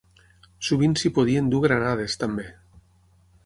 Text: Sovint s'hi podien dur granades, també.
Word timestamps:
Sovint 0.69 0.95
s'hi 1.01 1.11
podien 1.19 1.51
dur 1.53 1.61
granades, 1.67 2.19
també. 2.25 2.49